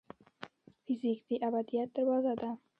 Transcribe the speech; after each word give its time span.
فزیک 0.83 1.19
د 1.27 1.29
ابدیت 1.47 1.89
دروازه 1.95 2.33
ده. 2.41 2.51